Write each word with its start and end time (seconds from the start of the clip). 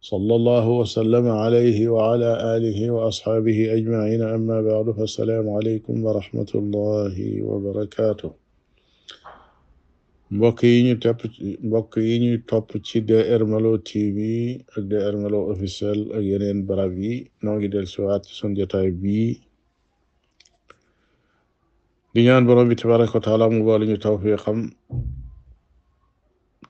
صلى 0.00 0.34
الله 0.36 0.68
وسلم 0.68 1.28
عليه 1.28 1.88
وعلى 1.88 2.56
آله 2.56 2.90
وأصحابه 2.90 3.72
أجمعين 3.74 4.22
أما 4.22 4.60
بعد 4.62 4.90
فالسلام 4.90 5.50
عليكم 5.50 6.04
ورحمة 6.04 6.50
الله 6.54 7.42
وبركاته 7.42 8.30
بقي 10.30 10.82
ني 12.18 12.36
توب 12.36 12.66
سي 12.86 13.00
دي 13.00 13.34
ارملو 13.34 13.76
تي 13.76 14.12
في 14.14 14.64
اك 14.78 14.84
دي 14.90 14.98
ارملو 15.08 15.38
اوفيسيال 15.50 15.98
اك 16.12 16.22
يينن 16.30 16.66
برافي 16.66 17.14
نوغي 17.44 17.66
ديل 17.68 17.86
سوات 17.86 18.24
سون 18.26 18.54
جوتاي 18.54 18.90
بي 19.02 19.40
دي 22.14 22.22
نان 22.28 22.46
بروم 22.46 22.68
بي 22.68 22.74
تبارك 22.74 23.14
وتعالى 23.16 23.48
مبالي 23.48 23.96
توفيقم 23.96 24.58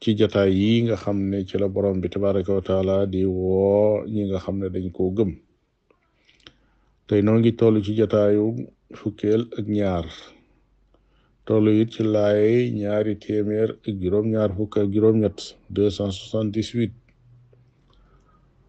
ci 0.01 0.15
jataay 0.15 0.53
yi 0.61 0.73
nga 0.85 0.97
xam 1.03 1.19
ne 1.31 1.39
ci 1.49 1.57
la 1.59 1.69
borom 1.69 2.01
bi 2.01 2.09
tabaraka 2.13 2.51
wa 2.57 2.61
taala 2.69 2.97
di 3.13 3.23
woo 3.25 4.05
ñi 4.13 4.23
nga 4.29 4.39
xam 4.45 4.57
ne 4.61 4.69
dañ 4.75 4.87
koo 4.97 5.11
gëm 5.17 5.31
tey 7.09 7.21
noo 7.25 7.39
ngi 7.39 7.53
toll 7.59 7.77
ci 7.85 7.93
jataayu 7.99 8.45
fukkeel 8.99 9.43
ak 9.59 9.65
ñaar 9.77 10.07
toll 11.47 11.67
it 11.81 11.89
ci 11.95 12.03
laay 12.15 12.71
ñaari 12.81 13.13
téeméer 13.25 13.71
ak 13.89 13.95
juróom-ñaar 14.03 14.51
fukk 14.57 14.73
ak 14.83 14.89
deux 15.75 15.91
cent 15.97 16.13
soixante-dix-huit 16.19 16.93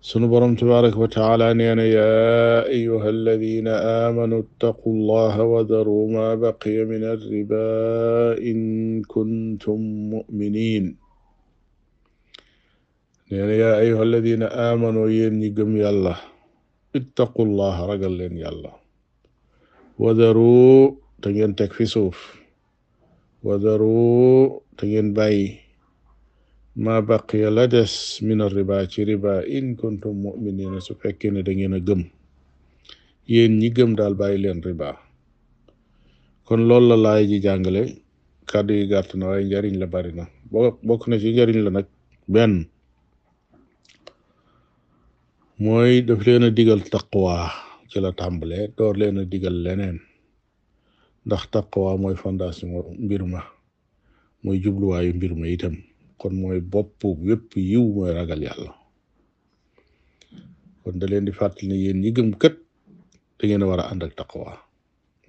sunu 0.07 0.25
borom 0.31 0.53
tabaraka 0.59 0.97
wa 1.03 1.07
taala 1.15 1.47
nee 1.57 1.73
na 1.77 1.85
yaa 1.95 2.63
ayuha 2.73 3.07
alladina 3.15 3.73
aamanu 3.95 4.37
ttaqu 4.45 4.89
ma 6.13 6.25
baqiya 6.41 6.83
min 6.91 7.03
arriba 7.15 7.63
in 8.51 8.61
kuntum 9.11 9.81
muminin 10.11 10.87
nee 13.27 13.43
na 13.47 13.53
yaa 13.61 13.77
ayuha 13.83 14.01
alladina 14.07 14.45
yéen 15.17 15.35
ñi 15.41 15.47
gëm 15.57 15.71
yàlla 15.83 16.13
ittaqullaha 16.97 17.81
ragal 17.91 18.13
leen 18.19 18.35
yàlla 18.43 18.71
wadaru 20.01 20.53
te 21.21 21.27
ngeen 21.35 21.51
teg 21.59 21.71
fi 21.77 21.85
suuf 21.93 22.15
wadaru 23.47 23.91
te 24.77 24.83
ngeen 24.87 25.09
bàyyi 25.17 25.47
maa 26.83 27.01
baqiya 27.09 27.49
la 27.57 27.63
des 27.73 27.93
min 28.25 28.39
arriba 28.47 28.77
ci 28.91 28.99
riba 29.09 29.33
in 29.57 29.75
kuntum 29.79 30.15
muminina 30.23 30.79
su 30.87 30.93
fekkee 31.01 31.31
ne 31.31 31.41
da 31.43 31.51
ngeen 31.53 31.75
a 31.77 31.83
gëm 31.87 32.01
yéen 33.33 33.53
ñi 33.59 33.67
gëm 33.77 33.91
daal 33.99 34.13
bàyyi 34.19 34.37
leen 34.43 34.61
riba 34.67 34.89
kon 36.47 36.61
loolu 36.69 36.87
la 36.89 36.97
laay 37.05 37.23
ji 37.29 37.39
jàngale 37.45 37.81
kàddu 38.49 38.73
yi 38.79 38.85
gàtt 38.91 39.09
na 39.19 39.23
waaye 39.29 39.43
njariñ 39.47 39.75
la 39.81 39.87
bari 39.93 40.11
na 40.17 40.23
bokk 40.87 41.01
na 41.09 41.15
ci 41.21 41.27
njariñ 41.35 41.59
la 41.65 41.71
nag 41.77 41.87
benn 42.33 42.55
mooy 45.63 45.93
daf 46.07 46.19
leen 46.25 46.43
a 46.47 46.49
digal 46.57 46.81
taqwa 46.93 47.35
ci 47.89 47.97
la 48.03 48.11
tàmbale 48.19 48.59
door 48.77 48.95
leen 49.01 49.17
a 49.21 49.23
digal 49.31 49.55
leneen 49.65 49.97
ndax 51.25 51.43
taqwa 51.55 51.89
mooy 52.01 52.15
fondation 52.23 52.69
mbir 53.05 53.21
ma 53.33 53.41
mooy 54.43 54.57
jubluwaayu 54.63 55.11
mbir 55.17 55.33
ma 55.39 55.45
itam 55.55 55.75
kon 56.19 56.33
mooy 56.41 56.59
bopp 56.71 57.01
wépp 57.27 57.45
yiw 57.71 57.85
mooy 57.95 58.11
ragal 58.17 58.41
yàlla 58.47 58.71
kon 60.83 60.95
da 60.99 61.05
leen 61.11 61.25
di 61.27 61.31
fàttali 61.39 61.65
ne 61.69 61.75
yéen 61.83 61.99
ñi 62.03 62.09
gëm 62.15 62.29
da 63.39 63.43
ngeen 63.45 63.63
a 63.63 63.67
war 63.69 63.79
a 63.81 63.89
ànd 63.91 64.01
ak 64.05 64.13
taqwa 64.19 64.49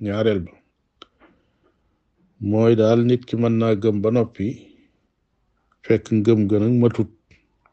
ñaareel 0.02 0.40
ba 0.46 0.52
mooy 2.50 2.72
daal 2.80 3.00
nit 3.08 3.22
ki 3.28 3.34
mën 3.40 3.54
naa 3.60 3.74
gëm 3.82 3.96
ba 4.02 4.08
noppi 4.16 4.46
fekk 5.86 6.04
ngëm 6.12 6.40
gën 6.50 6.64
matut 6.82 7.10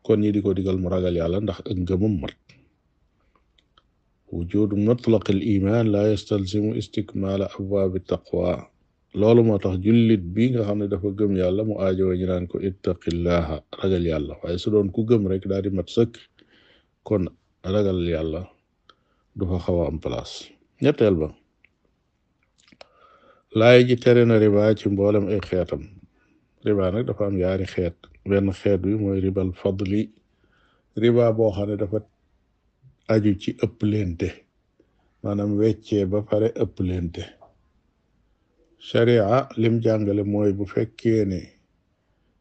kon 0.05 0.21
ñi 0.21 0.29
di 0.35 0.39
ko 0.45 0.53
digal 0.57 0.77
mu 0.81 0.87
ragal 0.93 1.15
yàlla 1.19 1.37
ndax 1.41 1.57
ak 1.61 1.69
ngëmam 1.81 2.15
mat 2.21 2.35
wujudu 4.31 4.75
mutlaq 4.87 5.25
al 5.33 5.41
iman 5.55 5.85
la 5.93 6.01
yastalzimu 6.13 6.71
istikmaala 6.81 7.45
abwaabi 7.55 7.99
taqwa 8.13 8.49
loolu 9.19 9.41
moo 9.47 9.59
tax 9.63 9.75
jullit 9.85 10.23
bi 10.33 10.43
nga 10.51 10.61
xam 10.67 10.77
ne 10.81 10.87
dafa 10.93 11.09
gëm 11.17 11.31
yàlla 11.41 11.61
mu 11.69 11.73
aajoo 11.83 12.13
ñu 12.19 12.25
naan 12.29 12.45
ko 12.51 12.55
ittaqillaha 12.69 13.55
ragal 13.81 14.05
yàlla 14.11 14.33
waaye 14.41 14.57
su 14.61 14.67
doon 14.73 14.87
ku 14.95 15.01
gëm 15.09 15.23
rek 15.31 15.43
daal 15.49 15.63
di 15.65 15.71
mat 15.77 15.87
sëkk 15.95 16.13
kon 17.07 17.23
ragal 17.73 17.99
yàlla 18.15 18.41
du 19.37 19.43
fa 19.49 19.57
xaw 19.65 19.77
a 19.83 19.85
am 19.89 19.97
place 20.03 20.37
ñetteel 20.83 21.15
ba 21.21 21.27
laay 23.59 23.79
ji 23.87 23.95
tere 24.03 24.21
na 24.29 24.35
riba 24.43 24.61
ci 24.79 24.85
mboolem 24.93 25.25
ay 25.31 25.39
xeetam 25.47 25.81
riba 26.65 26.83
nag 26.93 27.03
dafa 27.09 27.23
am 27.29 27.37
yaari 27.45 27.65
xeet 27.73 27.97
benn 28.29 28.47
xeet 28.59 28.77
bi 28.83 28.93
mooy 29.03 29.19
ribal 29.23 29.49
fadli 29.61 30.01
riba 31.01 31.25
boo 31.37 31.51
xam 31.55 31.65
ne 31.69 31.75
dafa 31.81 31.99
aju 33.13 33.31
ci 33.41 33.49
ëpp 33.65 33.77
lente 33.91 34.27
maanaam 35.21 35.51
weccee 35.61 36.05
ba 36.11 36.19
pare 36.29 36.47
ëpp 36.63 36.75
lente 36.89 37.21
sharia 38.87 39.37
lim 39.61 39.75
jàngale 39.83 40.23
mooy 40.33 40.51
bu 40.57 40.63
fekkee 40.73 41.23
ne 41.31 41.39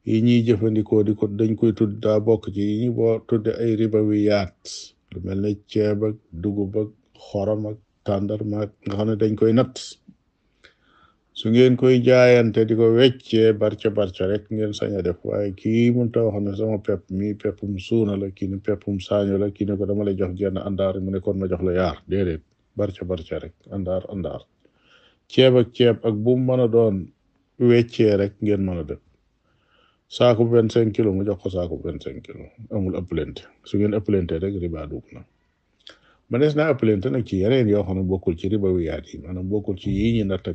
yi 0.09 0.15
ñuy 0.27 0.41
jëfandikoo 0.47 1.03
di 1.07 1.13
ko 1.19 1.25
dañ 1.39 1.53
koy 1.59 1.73
tudd 1.79 1.93
daa 2.03 2.19
bokk 2.27 2.45
ci 2.55 2.61
yi 2.69 2.75
ñu 2.87 2.91
boo 2.99 3.15
tudde 3.29 3.51
ay 3.63 3.73
riba 3.81 4.01
wi 4.09 4.19
yaat 4.29 4.61
lu 5.13 5.19
mel 5.25 5.41
ne 5.43 5.51
ceeb 5.71 5.99
ak 6.09 6.17
dugub 6.43 6.75
ak 6.83 6.91
xorom 7.27 7.63
ak 7.71 7.79
tàndarma 8.07 8.57
nga 8.87 8.97
xam 8.97 9.07
ne 9.09 9.15
dañ 9.21 9.33
koy 9.41 9.53
natt 9.59 9.77
su 11.37 11.51
ngeen 11.51 11.75
koy 11.77 11.99
jaayante 12.07 12.63
di 12.63 12.75
ko 12.79 12.95
weccee 12.95 13.53
barca 13.59 13.91
barca 13.91 14.27
rek 14.31 14.47
ngeen 14.55 14.71
sañ 14.79 14.93
a 14.99 15.03
def 15.03 15.19
waaye 15.27 15.51
kii 15.61 15.91
mënta 15.91 16.23
wax 16.23 16.39
ne 16.43 16.53
sama 16.57 16.79
pepp 16.87 17.11
mi 17.11 17.35
peppum 17.35 17.75
suuna 17.87 18.15
la 18.17 18.29
kii 18.37 18.47
ni 18.47 18.59
peppum 18.67 18.97
saaño 19.07 19.35
la 19.43 19.49
kii 19.51 19.67
ne 19.67 19.75
ko 19.77 19.83
dama 19.87 20.05
lay 20.05 20.15
jox 20.15 20.31
jenn 20.39 20.55
àndaar 20.69 20.95
mu 21.03 21.11
ne 21.11 21.19
kon 21.19 21.39
ma 21.39 21.47
jox 21.51 21.59
la 21.67 21.73
yaar 21.81 21.97
déedéet 22.11 22.43
barca 22.77 23.05
barca 23.05 23.39
rek 23.43 23.55
àndaar 23.77 24.03
àndaar 24.15 24.41
ceeb 25.31 25.57
ak 25.59 25.73
ceeb 25.77 25.97
ak 26.09 26.15
bu 26.25 26.33
mën 26.47 26.61
a 26.65 26.67
doon 26.75 26.97
wecce 27.59 28.07
rek 28.21 28.33
ngeen 28.45 28.63
mën 28.67 28.79
a 28.83 28.85
def 28.91 29.01
saaku 30.17 30.43
vingt 30.53 30.71
cinq 30.75 30.95
kilo 30.97 31.11
mu 31.17 31.25
jox 31.27 31.39
ko 31.43 31.49
saaku 31.57 31.75
vingt 31.85 32.03
cinq 32.05 32.23
kilo 32.27 32.45
amul 32.71 32.95
ëppalante 33.01 33.43
su 33.67 33.73
ngeen 33.79 33.99
ëppalante 33.99 34.35
rek 34.45 34.55
riba 34.65 34.87
dugg 34.91 35.07
na 35.15 35.21
manees 36.31 36.55
naa 36.55 36.71
ëppalante 36.75 37.07
nag 37.15 37.25
ci 37.29 37.43
yeneen 37.43 37.67
yoo 37.75 37.83
xam 37.87 37.97
ne 37.99 38.03
bokkul 38.11 38.35
ci 38.39 38.47
riba 38.55 38.69
wiyaat 38.77 39.05
yi 39.11 39.17
maanaam 39.23 39.47
bokkul 39.53 39.77
ci 39.83 39.91
yii 39.99 40.11
ñi 40.15 40.23
natt 40.25 40.47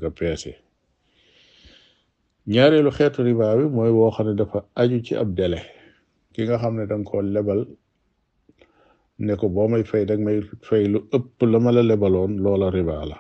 ñaareelu 2.54 2.92
xeetu 2.98 3.20
riba 3.28 3.48
bi 3.60 3.66
mooy 3.76 3.92
woo 3.98 4.12
xam 4.16 4.26
ne 4.28 4.34
dafa 4.40 4.60
aju 4.82 5.00
ci 5.06 5.14
ab 5.22 5.30
délai 5.38 5.64
ki 6.34 6.42
nga 6.46 6.56
xam 6.62 6.74
ne 6.78 6.86
danga 6.90 7.08
ko 7.10 7.16
lebal 7.34 7.62
ne 9.26 9.34
ko 9.40 9.46
boo 9.54 9.68
may 9.72 9.84
fay 9.90 10.04
dag 10.10 10.20
may 10.28 10.38
fay 10.68 10.84
lu 10.92 11.00
ëpp 11.18 11.38
la 11.52 11.58
ma 11.64 11.72
la 11.76 11.82
lebaloon 11.90 12.32
loola 12.44 12.68
riba 12.76 13.06
la 13.12 13.18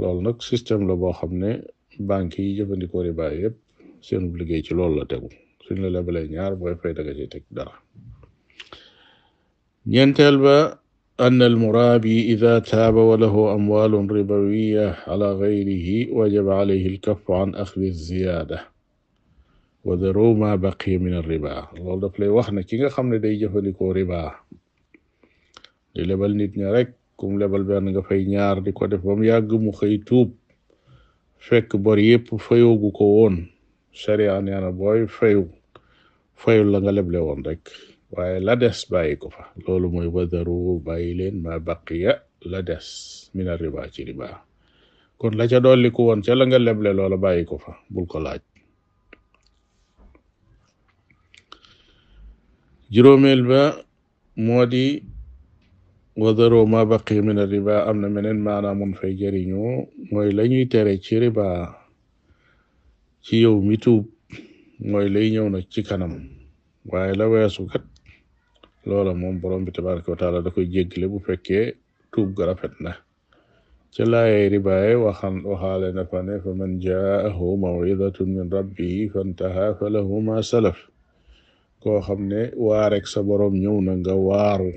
loolu 0.00 0.20
nag 0.26 0.36
système 0.48 0.82
la 0.88 0.94
boo 1.00 1.12
xam 1.18 1.32
ne 1.42 1.50
banque 2.08 2.38
yi 2.46 2.52
jëfandikoo 2.58 3.02
riba 3.06 3.24
yépp 3.42 3.56
seen 4.06 4.22
liggéey 4.38 4.62
ci 4.66 4.72
loolu 4.78 4.94
la 5.00 5.04
tegu 5.10 5.28
suñ 5.64 5.76
la 5.84 5.88
lebalee 5.94 6.28
ñaar 6.34 6.52
booy 6.60 6.74
fay 6.82 6.92
da 6.96 7.00
nga 7.02 7.12
ci 7.18 7.26
teg 7.32 7.44
dara 7.56 7.72
ñeenteel 9.92 10.36
ba 10.44 10.56
أن 11.20 11.42
المرابي 11.42 12.32
إذا 12.32 12.58
تاب 12.58 12.94
وله 12.94 13.54
أموال 13.54 13.92
ربوية 14.12 14.94
على 15.06 15.32
غيره 15.32 16.12
وجب 16.14 16.48
عليه 16.48 16.86
الكف 16.86 17.30
عن 17.30 17.54
أخذ 17.54 17.80
الزيادة 17.82 18.64
وذرو 19.84 20.34
ما 20.34 20.54
بقي 20.56 20.98
من 20.98 21.14
الربا 21.14 21.66
لول 21.78 22.00
داف 22.00 22.20
لي 22.20 22.28
واخنا 22.28 22.62
كيغا 22.62 22.88
خامني 22.88 23.18
داي 23.18 23.36
جيفاليكو 23.36 23.92
ربا 23.92 24.34
لبل 25.96 26.36
نيت 26.36 26.58
رك 26.58 26.94
كوم 27.16 27.42
لبل 27.42 27.62
بن 27.62 27.96
غا 27.96 28.02
فاي 28.02 28.24
ñaar 28.24 28.58
ديكو 28.58 28.86
ديف 28.86 29.06
بام 29.06 29.70
فك 31.38 31.76
بور 31.76 31.98
ييب 31.98 32.36
فايوغوكو 32.36 33.04
وون 33.04 33.46
شريعه 33.92 34.70
بوي 34.70 35.06
فايو 35.06 35.48
فايو 36.36 36.62
لا 36.64 36.78
غا 37.06 37.40
رك 37.46 37.68
waaye 38.14 38.40
la 38.46 38.56
des 38.62 38.78
bàyyi 38.90 39.14
ko 39.20 39.28
fa 39.34 39.42
loolu 39.64 39.86
mooy 39.94 40.08
wadaru 40.16 40.58
bàyyi 40.86 41.10
leen 41.18 41.34
ma 41.44 41.52
baqiya 41.66 42.12
la 42.50 42.60
des 42.68 42.86
mina 43.34 43.52
riba 43.60 43.82
ci 43.92 44.00
riba 44.08 44.28
kon 45.18 45.32
la 45.36 45.44
ca 45.50 45.58
dolli 45.64 45.90
ku 45.92 46.02
woon 46.08 46.22
ca 46.24 46.32
la 46.38 46.44
nga 46.48 46.58
leble 46.66 46.90
loola 46.98 47.16
bàyyi 47.24 47.44
ko 47.50 47.56
fa 47.64 47.72
bul 47.92 48.06
ko 48.10 48.18
laaj 48.24 48.40
juróomeel 52.94 53.42
ba 53.50 53.62
moo 54.46 54.64
di 54.72 54.84
wadaru 56.22 56.58
ma 56.72 56.80
baqiya 56.90 57.20
mina 57.26 57.44
riba 57.52 57.74
am 57.88 57.96
na 58.00 58.08
meneen 58.08 58.40
maanaam 58.46 58.78
mun 58.78 58.92
fay 58.98 59.12
jëriñoo 59.20 59.72
mooy 60.10 60.28
la 60.36 60.42
ñuy 60.50 60.64
tere 60.72 60.96
ci 61.04 61.14
riba 61.22 61.44
ci 63.24 63.36
yow 63.44 63.56
mi 63.66 63.76
tuub 63.82 64.04
mooy 64.90 65.08
lay 65.14 65.28
ñëw 65.36 65.48
nag 65.52 65.66
ci 65.72 65.80
kanam 65.88 66.14
waaye 66.90 67.12
la 67.20 67.26
weesu 67.32 67.66
kat 67.72 67.84
loola 68.90 69.12
moom 69.22 69.36
borom 69.42 69.62
bi 69.68 69.76
tabaraka 69.76 70.08
wa 70.12 70.18
taala 70.22 70.38
da 70.44 70.50
koy 70.54 70.64
jéggale 70.74 71.06
bu 71.12 71.18
fekkee 71.26 71.64
tuub 72.12 72.28
ga 72.36 72.44
rafet 72.48 72.72
na 72.84 72.92
ca 73.94 74.02
laayay 74.12 74.46
ribaaye 74.54 74.94
waxan 75.04 75.34
waxaale 75.50 75.88
na 75.96 76.02
fa 76.10 76.18
ne 76.26 76.34
fa 76.44 76.50
man 76.58 76.72
jaahu 76.84 77.46
mawidatun 77.62 78.28
min 78.36 78.46
rabbihi 78.56 79.10
fantaha 79.12 79.66
fa 79.78 79.86
lahu 79.94 80.14
ma 80.28 80.36
salaf 80.50 80.78
koo 81.84 81.98
xam 82.06 82.20
ne 82.32 82.40
waa 82.64 82.86
rek 82.92 83.04
sa 83.12 83.20
borom 83.28 83.54
ñëw 83.62 83.76
na 83.86 83.92
nga 84.00 84.14
waaru 84.26 84.72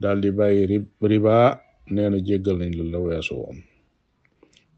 daal 0.00 0.18
di 0.24 0.30
bàyyi 0.38 0.62
rib 0.70 0.86
ribaa 1.10 1.48
nee 1.94 2.08
na 2.12 2.18
jéggal 2.28 2.56
nañ 2.60 2.72
la 2.78 2.84
la 2.94 2.98
weesu 3.06 3.34
woon 3.40 3.58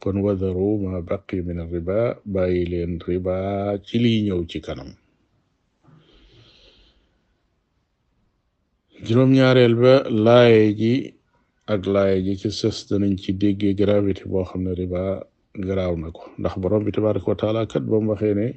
kon 0.01 0.17
wadaru 0.25 0.69
ma 0.83 0.93
baqi 1.09 1.37
min 1.47 1.61
riba 1.73 1.99
bàyyi 2.35 2.63
leen 2.73 2.93
riba 3.09 3.37
ci 3.87 3.97
lii 4.05 4.21
ñëw 4.27 4.41
ci 4.51 4.59
kanam 4.67 4.91
juróom-ñaareel 9.07 9.75
ba 9.81 9.95
laaye 10.11 10.75
ji 10.77 10.95
ak 11.73 11.85
laaye 11.89 12.21
ji 12.23 12.35
ci 12.37 12.51
sës 12.53 12.85
danañ 12.89 13.17
ci 13.17 13.33
dégg 13.33 13.61
gravité 13.81 14.25
boo 14.31 14.45
xam 14.45 14.63
ne 14.65 14.73
riba 14.77 15.25
garaaw 15.67 15.97
na 15.97 16.09
ko 16.17 16.23
ndax 16.39 16.55
borom 16.61 16.85
bi 16.85 16.93
tabaraka 16.93 17.29
wa 17.33 17.37
taala 17.43 17.61
kat 17.67 17.81
ba 17.89 17.97
mu 18.01 18.13
waxee 18.13 18.35
ne 18.41 18.49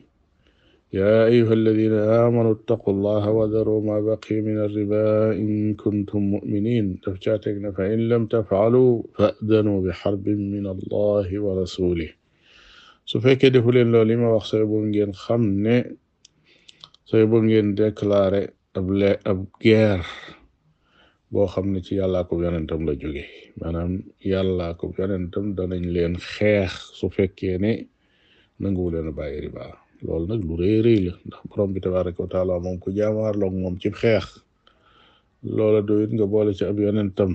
يا 0.94 1.26
أيها 1.26 1.54
الذين 1.54 1.94
آمنوا 2.26 2.54
اتقوا 2.54 2.94
الله 2.94 3.24
وذروا 3.38 3.82
ما 3.82 3.98
بقي 4.12 4.36
من 4.48 4.58
الربا 4.66 5.34
إن 5.44 5.52
كنتم 5.74 6.22
مؤمنين 6.36 7.02
تفجاتكنا 7.02 7.72
فإن 7.72 8.00
لم 8.10 8.24
تفعلوا 8.26 9.02
فأذنوا 9.18 9.78
بحرب 9.86 10.28
من 10.54 10.66
الله 10.76 11.28
ورسوله 11.42 12.10
سوفيك 13.06 13.46
دفولين 13.46 13.92
لولي 13.92 14.16
ما 14.22 14.28
وخ 14.38 14.46
سيبون 14.46 14.92
جين 14.94 15.14
خمني 15.18 15.98
سيبون 17.10 17.48
جين 17.50 17.68
ديكلاري 17.76 18.44
ab 18.76 18.90
le 18.90 19.20
ab 19.30 19.40
boo 21.32 21.46
xam 21.48 21.72
ne 21.72 21.80
ci 21.86 21.94
yàllaa 21.96 22.24
ko 22.26 22.42
yonentam 22.42 22.82
la 22.88 22.94
jóge 22.98 23.24
maanaam 23.60 23.92
yàllaa 24.20 24.74
ko 24.80 24.86
yonentam 24.98 25.46
danañ 25.58 25.84
leen 25.96 26.14
xeex 26.32 26.72
su 26.98 27.06
fekkee 27.16 27.58
ne 27.62 27.72
nanguwu 28.60 28.90
leen 28.94 29.08
a 29.10 29.12
bàyyi 29.18 29.40
riba 29.46 29.64
lool 30.06 30.24
nag 30.28 30.42
lu 30.48 30.54
rëy 30.62 30.78
rëy 30.86 31.00
ndax 31.26 31.42
borom 31.50 31.70
bi 31.74 31.80
tabaraka 31.86 32.20
wa 32.24 32.30
taala 32.34 32.54
moom 32.66 32.78
ku 32.84 32.90
jaamaarloog 32.98 33.54
moom 33.64 33.76
ci 33.82 33.90
xeex 34.02 34.26
loola 35.56 35.82
doyit 35.88 36.12
nga 36.14 36.26
boole 36.34 36.52
ci 36.58 36.66
ab 36.66 36.78
yonentam 36.86 37.32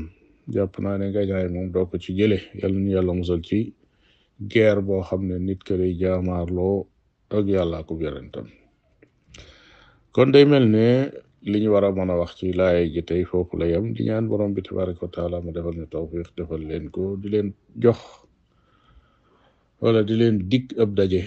jàpp 0.55 0.75
naa 0.83 0.97
ne 0.99 1.07
ngañaay 1.11 1.47
moom 1.55 1.71
doo 1.75 1.87
ko 1.91 1.97
ci 2.03 2.11
jële 2.19 2.39
yàlla 2.61 2.79
ñu 2.83 2.91
yàlla 2.97 3.13
musal 3.19 3.41
ci 3.49 3.61
guerre 4.51 4.83
boo 4.87 5.03
xam 5.09 5.23
ne 5.29 5.37
nit 5.47 5.61
ka 5.67 5.75
jaamaarloo 6.01 6.77
ak 7.37 7.45
yàllaa 7.55 7.87
ko 7.87 7.93
yonentam 8.07 8.47
kon 10.15 10.29
day 10.35 10.45
ne 10.75 10.87
li 11.51 11.59
ñu 11.63 11.69
war 11.75 11.85
a 11.87 11.89
mën 11.97 12.13
a 12.15 12.21
wax 12.21 12.33
ci 12.39 12.47
laay 12.59 12.81
ji 12.95 13.03
tey 13.09 13.23
fok 13.31 13.49
la 13.61 13.65
yem 13.73 13.87
di 13.95 14.01
ñaan 14.09 14.25
borom 14.31 14.51
bi 14.55 14.65
tabaraka 14.67 15.01
wa 15.05 15.11
taala 15.15 15.37
mu 15.45 15.51
defal 15.55 15.77
ñu 15.79 15.87
tawfiq 15.93 16.29
defal 16.37 16.63
leen 16.71 16.85
ko 16.95 17.03
di 17.21 17.29
leen 17.33 17.49
jox 17.83 18.01
wala 19.83 20.01
di 20.09 20.15
leen 20.21 20.37
dig 20.51 20.67
ab 20.83 20.91
daje 20.99 21.23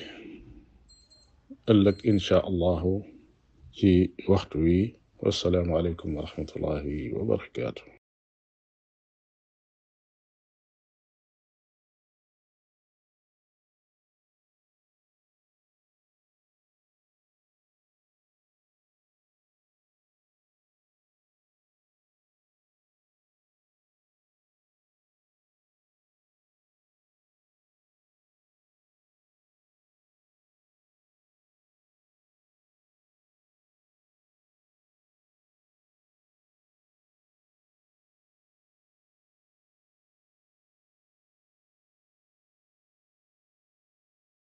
ëllëg 1.72 1.98
insha 2.12 2.38
allahu 2.50 2.92
ci 3.78 3.90
waxtu 4.32 4.56
wi 4.66 4.78
wassalaamu 5.24 5.72
aleykum 5.80 6.10
wa 6.16 6.22
rahmatullahi 6.28 8.00